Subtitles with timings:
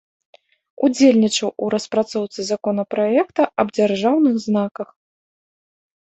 [0.85, 4.89] Удзельнічаў у распрацоўцы законапраекта аб дзяржаўных знаках.